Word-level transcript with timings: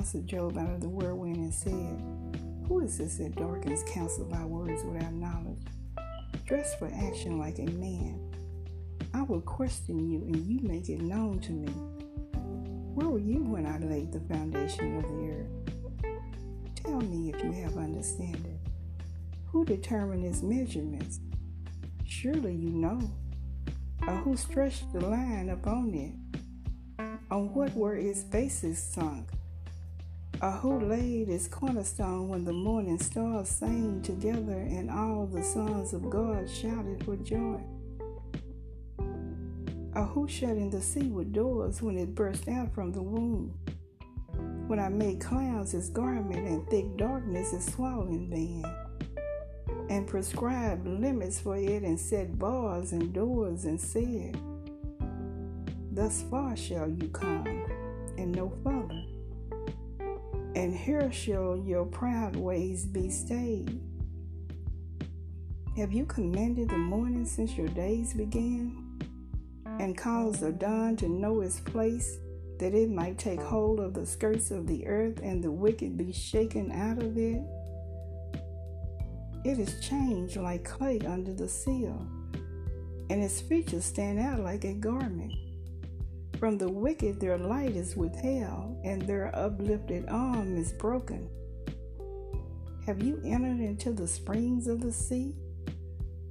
answered 0.00 0.26
Job 0.26 0.56
out 0.56 0.70
of 0.70 0.80
the 0.80 0.88
whirlwind 0.88 1.36
and 1.36 1.52
said, 1.52 2.02
Who 2.66 2.80
is 2.80 2.96
this 2.96 3.18
that 3.18 3.36
darkens 3.36 3.82
counsel 3.82 4.24
by 4.24 4.42
words 4.46 4.82
without 4.82 5.12
knowledge? 5.12 5.60
Dress 6.46 6.74
for 6.76 6.86
action 6.86 7.38
like 7.38 7.58
a 7.58 7.66
man. 7.72 8.18
I 9.12 9.20
will 9.20 9.42
question 9.42 10.08
you, 10.08 10.22
and 10.22 10.36
you 10.46 10.58
make 10.62 10.88
it 10.88 11.02
known 11.02 11.38
to 11.40 11.52
me. 11.52 11.68
Where 12.94 13.10
were 13.10 13.18
you 13.18 13.44
when 13.44 13.66
I 13.66 13.76
laid 13.76 14.10
the 14.10 14.20
foundation 14.20 14.96
of 14.96 15.02
the 15.02 15.32
earth? 15.32 16.76
Tell 16.76 17.02
me 17.02 17.34
if 17.34 17.44
you 17.44 17.52
have 17.52 17.76
understanding. 17.76 18.58
Who 19.48 19.66
determined 19.66 20.24
its 20.24 20.40
measurements? 20.40 21.20
Surely 22.06 22.54
you 22.54 22.70
know. 22.70 23.12
Or 24.08 24.14
who 24.14 24.34
stretched 24.38 24.94
the 24.94 25.00
line 25.00 25.50
upon 25.50 25.92
it? 25.92 26.14
On 27.30 27.52
what 27.52 27.74
were 27.74 27.96
its 27.96 28.22
bases 28.22 28.82
sunk? 28.82 29.28
Or 30.42 30.50
who 30.50 30.80
laid 30.80 31.28
its 31.28 31.48
cornerstone 31.48 32.28
when 32.28 32.44
the 32.44 32.52
morning 32.52 32.98
stars 32.98 33.48
sang 33.48 34.00
together 34.02 34.52
and 34.52 34.90
all 34.90 35.26
the 35.26 35.42
sons 35.42 35.92
of 35.92 36.08
God 36.08 36.48
shouted 36.48 37.04
for 37.04 37.16
joy? 37.16 37.60
Or 39.94 40.04
who 40.04 40.26
shut 40.28 40.50
in 40.50 40.70
the 40.70 40.80
sea 40.80 41.08
with 41.08 41.32
doors 41.32 41.82
when 41.82 41.98
it 41.98 42.14
burst 42.14 42.48
out 42.48 42.72
from 42.74 42.92
the 42.92 43.02
womb? 43.02 43.54
When 44.66 44.78
I 44.78 44.88
made 44.88 45.20
clouds 45.20 45.74
its 45.74 45.88
garment 45.88 46.46
and 46.48 46.66
thick 46.68 46.96
darkness 46.96 47.52
its 47.52 47.72
swallowing 47.72 48.30
band? 48.30 48.66
and 49.90 50.06
prescribed 50.06 50.86
limits 50.86 51.40
for 51.40 51.56
it 51.56 51.82
and 51.82 51.98
set 51.98 52.38
bars 52.38 52.92
and 52.92 53.12
doors 53.12 53.64
and 53.64 53.78
said, 53.78 54.40
Thus 55.90 56.22
far 56.30 56.56
shall 56.56 56.88
you 56.88 57.08
come, 57.08 57.44
and 58.16 58.30
no 58.30 58.52
further. 58.62 59.19
And 60.60 60.76
here 60.76 61.10
shall 61.10 61.56
your 61.56 61.86
proud 61.86 62.36
ways 62.36 62.84
be 62.84 63.08
stayed. 63.08 63.80
Have 65.74 65.90
you 65.90 66.04
commanded 66.04 66.68
the 66.68 66.76
morning 66.76 67.24
since 67.24 67.56
your 67.56 67.68
days 67.68 68.12
began, 68.12 69.00
and 69.64 69.96
caused 69.96 70.40
the 70.40 70.52
dawn 70.52 70.96
to 70.96 71.08
know 71.08 71.40
its 71.40 71.60
place, 71.60 72.18
that 72.58 72.74
it 72.74 72.90
might 72.90 73.16
take 73.16 73.40
hold 73.40 73.80
of 73.80 73.94
the 73.94 74.04
skirts 74.04 74.50
of 74.50 74.66
the 74.66 74.86
earth, 74.86 75.18
and 75.22 75.42
the 75.42 75.50
wicked 75.50 75.96
be 75.96 76.12
shaken 76.12 76.70
out 76.72 77.02
of 77.02 77.16
it? 77.16 77.40
It 79.46 79.58
is 79.58 79.80
changed 79.80 80.36
like 80.36 80.64
clay 80.64 81.00
under 81.06 81.32
the 81.32 81.48
seal, 81.48 82.06
and 83.08 83.22
its 83.22 83.40
features 83.40 83.86
stand 83.86 84.18
out 84.18 84.40
like 84.40 84.64
a 84.64 84.74
garment. 84.74 85.32
From 86.40 86.56
the 86.56 86.70
wicked 86.70 87.20
their 87.20 87.36
light 87.36 87.76
is 87.76 87.94
withheld, 87.94 88.80
and 88.82 89.02
their 89.02 89.30
uplifted 89.36 90.08
arm 90.08 90.56
is 90.56 90.72
broken. 90.72 91.28
Have 92.86 93.02
you 93.02 93.20
entered 93.26 93.60
into 93.60 93.92
the 93.92 94.08
springs 94.08 94.66
of 94.66 94.80
the 94.80 94.90
sea, 94.90 95.34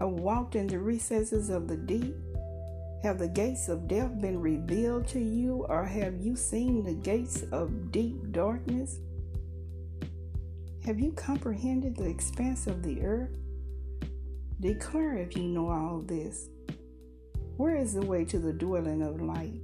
or 0.00 0.08
walked 0.08 0.56
in 0.56 0.66
the 0.66 0.78
recesses 0.78 1.50
of 1.50 1.68
the 1.68 1.76
deep? 1.76 2.16
Have 3.02 3.18
the 3.18 3.28
gates 3.28 3.68
of 3.68 3.86
death 3.86 4.18
been 4.18 4.40
revealed 4.40 5.06
to 5.08 5.20
you, 5.20 5.66
or 5.68 5.84
have 5.84 6.16
you 6.16 6.36
seen 6.36 6.84
the 6.84 6.94
gates 6.94 7.42
of 7.52 7.92
deep 7.92 8.32
darkness? 8.32 9.00
Have 10.86 10.98
you 10.98 11.12
comprehended 11.12 11.96
the 11.96 12.08
expanse 12.08 12.66
of 12.66 12.82
the 12.82 13.02
earth? 13.02 13.36
Declare 14.58 15.18
if 15.18 15.36
you 15.36 15.42
know 15.42 15.68
all 15.68 16.00
this. 16.00 16.48
Where 17.58 17.76
is 17.76 17.92
the 17.92 18.06
way 18.06 18.24
to 18.24 18.38
the 18.38 18.54
dwelling 18.54 19.02
of 19.02 19.20
light? 19.20 19.60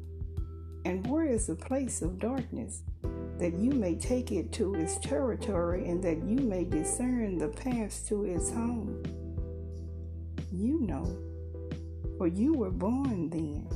And 0.85 1.07
where 1.07 1.27
is 1.27 1.47
the 1.47 1.55
place 1.55 2.03
of 2.03 2.19
darkness? 2.19 2.83
That 3.39 3.55
you 3.59 3.71
may 3.71 3.95
take 3.97 4.31
it 4.31 4.53
to 4.53 4.75
its 4.75 4.99
territory 4.99 5.89
and 5.89 6.03
that 6.05 6.19
you 6.25 6.37
may 6.37 6.65
discern 6.65 7.39
the 7.39 7.49
paths 7.49 8.03
to 8.09 8.25
its 8.25 8.51
home. 8.51 9.03
You 10.53 10.81
know, 10.81 11.19
for 12.17 12.29
you 12.29 12.55
were 12.55 12.71
born 12.71 13.29
then, 13.29 13.67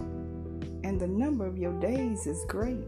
and 0.84 1.00
the 1.00 1.09
number 1.09 1.44
of 1.44 1.59
your 1.59 1.72
days 1.81 2.27
is 2.27 2.44
great. 2.47 2.84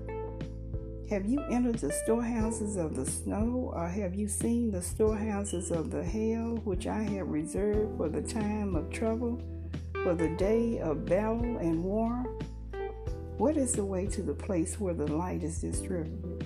Have 1.10 1.26
you 1.26 1.40
entered 1.50 1.78
the 1.78 1.90
storehouses 1.90 2.76
of 2.76 2.94
the 2.94 3.04
snow, 3.04 3.72
or 3.74 3.88
have 3.88 4.14
you 4.14 4.28
seen 4.28 4.70
the 4.70 4.80
storehouses 4.80 5.72
of 5.72 5.90
the 5.90 6.04
hail, 6.04 6.60
which 6.62 6.86
I 6.86 7.02
have 7.02 7.30
reserved 7.30 7.96
for 7.96 8.08
the 8.08 8.22
time 8.22 8.76
of 8.76 8.90
trouble, 8.90 9.42
for 10.04 10.14
the 10.14 10.28
day 10.36 10.78
of 10.78 11.06
battle 11.06 11.56
and 11.56 11.82
war? 11.82 12.24
What 13.40 13.56
is 13.56 13.72
the 13.72 13.86
way 13.86 14.04
to 14.08 14.20
the 14.20 14.34
place 14.34 14.78
where 14.78 14.92
the 14.92 15.10
light 15.10 15.42
is 15.42 15.62
distributed, 15.62 16.44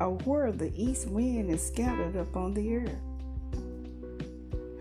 or 0.00 0.14
where 0.24 0.50
the 0.50 0.72
east 0.74 1.06
wind 1.06 1.48
is 1.48 1.64
scattered 1.64 2.16
upon 2.16 2.54
the 2.54 2.78
earth? 2.78 3.00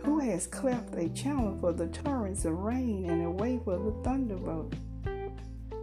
Who 0.03 0.17
has 0.21 0.47
cleft 0.47 0.95
a 0.95 1.09
channel 1.09 1.59
for 1.61 1.73
the 1.73 1.89
torrents 1.89 2.43
of 2.45 2.57
rain 2.57 3.07
and 3.07 3.23
a 3.23 3.29
way 3.29 3.59
for 3.63 3.77
the 3.77 3.91
thunderbolt? 4.03 4.73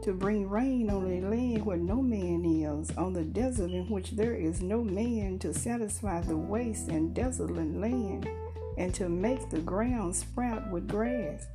to 0.03 0.13
bring 0.13 0.49
rain 0.49 0.91
on 0.91 1.09
a 1.09 1.21
land 1.21 1.65
where 1.65 1.77
no 1.77 2.03
man 2.03 2.45
is, 2.45 2.91
on 2.97 3.13
the 3.13 3.23
desert 3.23 3.71
in 3.71 3.89
which 3.89 4.11
there 4.11 4.35
is 4.35 4.61
no 4.61 4.83
man 4.83 5.39
to 5.39 5.55
satisfy 5.55 6.21
the 6.21 6.37
waste 6.37 6.89
and 6.89 7.15
desolate 7.15 7.77
land, 7.77 8.29
and 8.77 8.93
to 8.93 9.09
make 9.09 9.49
the 9.51 9.61
ground 9.61 10.17
sprout 10.17 10.69
with 10.73 10.89
grass. 10.89 11.47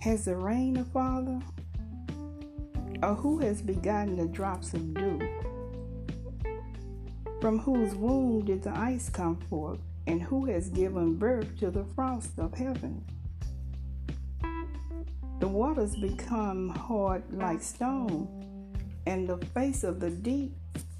Has 0.00 0.26
the 0.26 0.36
rain 0.36 0.76
a 0.76 0.84
father? 0.84 1.40
Or 3.02 3.14
who 3.14 3.38
has 3.38 3.60
begotten 3.60 4.16
the 4.16 4.26
drops 4.26 4.72
of 4.72 4.94
dew? 4.94 5.20
From 7.40 7.58
whose 7.58 7.94
womb 7.96 8.44
did 8.44 8.62
the 8.62 8.76
ice 8.76 9.08
come 9.08 9.36
forth? 9.50 9.80
And 10.06 10.22
who 10.22 10.46
has 10.46 10.70
given 10.70 11.16
birth 11.16 11.58
to 11.58 11.70
the 11.70 11.84
frost 11.84 12.38
of 12.38 12.54
heaven? 12.54 13.04
The 15.40 15.48
waters 15.48 15.96
become 15.96 16.70
hard 16.70 17.22
like 17.32 17.60
stone, 17.60 18.28
and 19.06 19.28
the 19.28 19.38
face 19.48 19.84
of 19.84 20.00
the 20.00 20.10
deep 20.10 20.54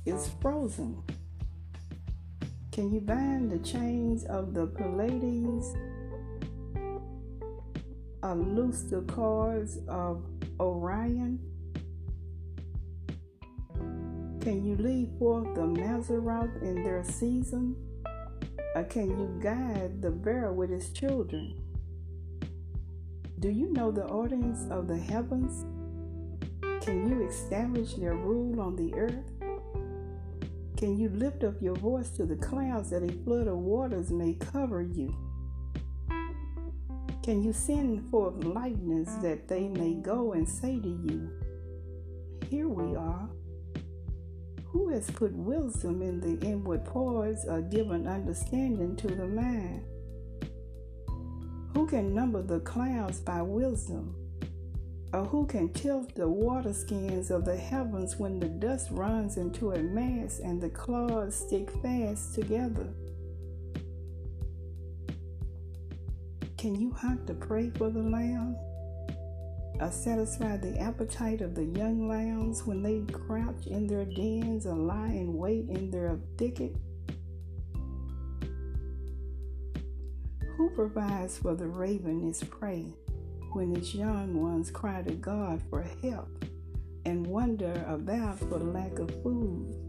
is 0.07 0.31
frozen. 0.41 1.03
Can 2.73 2.93
you 2.93 3.01
bind 3.01 3.51
the 3.51 3.59
chains 3.59 4.25
of 4.25 4.55
the 4.55 4.67
Pleiades? 4.67 5.75
Or 8.29 8.35
loose 8.35 8.83
the 8.83 9.01
cords 9.01 9.79
of 9.89 10.23
Orion? 10.61 11.39
Can 14.43 14.67
you 14.67 14.77
lead 14.77 15.09
forth 15.19 15.55
the 15.55 15.63
Mazzaroth 15.63 16.61
in 16.61 16.83
their 16.83 17.03
season? 17.05 17.75
Or 18.75 18.85
can 18.85 19.19
you 19.19 19.41
guide 19.43 20.03
the 20.03 20.11
bear 20.11 20.53
with 20.53 20.69
his 20.69 20.91
children? 20.91 21.59
Do 23.39 23.49
you 23.49 23.73
know 23.73 23.91
the 23.91 24.05
ordinance 24.05 24.71
of 24.71 24.89
the 24.89 24.99
heavens? 24.99 25.65
Can 26.85 27.09
you 27.09 27.27
establish 27.27 27.95
their 27.95 28.13
rule 28.13 28.61
on 28.61 28.77
the 28.77 28.93
earth? 28.93 29.25
Can 30.77 30.99
you 30.99 31.09
lift 31.09 31.45
up 31.45 31.63
your 31.63 31.77
voice 31.77 32.11
to 32.11 32.27
the 32.27 32.37
clouds 32.37 32.91
that 32.91 33.03
a 33.03 33.25
flood 33.25 33.47
of 33.47 33.57
waters 33.57 34.11
may 34.11 34.35
cover 34.35 34.83
you? 34.83 35.17
Can 37.29 37.45
you 37.45 37.53
send 37.53 38.11
forth 38.11 38.43
lightnings 38.43 39.15
that 39.19 39.49
they 39.49 39.69
may 39.69 39.93
go 39.93 40.33
and 40.33 40.49
say 40.49 40.81
to 40.81 40.89
you, 40.89 41.31
Here 42.49 42.67
we 42.67 42.97
are? 42.97 43.29
Who 44.69 44.89
has 44.89 45.11
put 45.11 45.35
wisdom 45.35 46.01
in 46.01 46.21
the 46.21 46.43
inward 46.47 46.87
parts 46.87 47.45
or 47.47 47.61
given 47.61 48.07
understanding 48.07 48.97
to 48.97 49.09
the 49.09 49.27
mind? 49.27 49.83
Who 51.75 51.87
can 51.87 52.15
number 52.15 52.41
the 52.41 52.61
clouds 52.61 53.21
by 53.21 53.43
wisdom? 53.43 54.15
Or 55.13 55.27
who 55.27 55.45
can 55.45 55.71
tilt 55.75 56.15
the 56.15 56.31
water 56.31 56.73
skins 56.73 57.31
of 57.31 57.45
the 57.45 57.59
heavens 57.59 58.19
when 58.19 58.41
the 58.41 58.49
dust 58.49 58.89
runs 58.91 59.37
into 59.37 59.73
a 59.73 59.83
mass 59.83 60.39
and 60.39 60.63
the 60.63 60.71
clouds 60.71 61.37
stick 61.37 61.69
fast 61.83 62.35
together? 62.35 62.89
Can 66.59 66.75
you 66.75 66.91
hunt 66.91 67.25
the 67.25 67.35
prey 67.35 67.71
for 67.71 67.89
the 67.89 68.03
lamb? 68.03 68.57
Or 69.81 69.93
satisfy 69.93 70.57
the 70.57 70.77
appetite 70.81 71.41
of 71.41 71.55
the 71.55 71.65
young 71.65 72.09
lambs 72.09 72.67
when 72.67 72.83
they 72.83 73.01
crouch 73.13 73.69
in 73.69 73.87
their 73.87 74.05
dens 74.05 74.67
or 74.67 74.75
lie 74.75 75.07
in 75.07 75.35
wait 75.35 75.69
in 75.69 75.89
their 75.93 76.19
thicket? 76.37 76.75
Who 80.57 80.71
provides 80.71 81.39
for 81.39 81.55
the 81.55 81.69
raven 81.69 82.29
its 82.29 82.43
prey 82.43 82.93
when 83.53 83.77
its 83.77 83.95
young 83.95 84.43
ones 84.43 84.73
cry 84.73 85.03
to 85.03 85.15
God 85.15 85.63
for 85.71 85.87
help 86.03 86.45
and 87.05 87.25
wonder 87.25 87.85
about 87.87 88.41
for 88.41 88.59
lack 88.59 88.99
of 88.99 89.11
food? 89.23 89.88